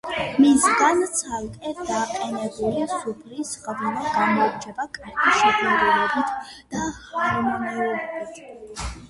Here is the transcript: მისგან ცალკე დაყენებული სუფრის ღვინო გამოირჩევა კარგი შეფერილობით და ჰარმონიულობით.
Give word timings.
მისგან 0.43 1.01
ცალკე 1.17 1.73
დაყენებული 1.89 2.87
სუფრის 2.93 3.51
ღვინო 3.67 4.07
გამოირჩევა 4.15 4.87
კარგი 4.97 5.35
შეფერილობით 5.43 6.35
და 6.75 6.83
ჰარმონიულობით. 7.05 8.43